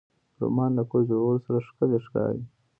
رومیان 0.39 0.71
له 0.77 0.83
کور 0.89 1.01
جوړو 1.09 1.33
سره 1.45 1.65
ښکلي 1.67 1.99
ښکاري 2.05 2.41